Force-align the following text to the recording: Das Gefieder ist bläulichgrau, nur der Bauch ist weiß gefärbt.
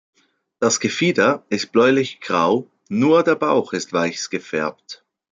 Das 0.57 0.79
Gefieder 0.79 1.45
ist 1.49 1.71
bläulichgrau, 1.73 2.67
nur 2.89 3.21
der 3.21 3.35
Bauch 3.35 3.71
ist 3.71 3.93
weiß 3.93 4.31
gefärbt. 4.31 5.05